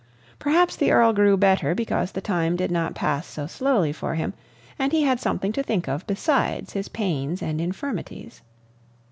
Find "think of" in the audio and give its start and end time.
5.61-6.07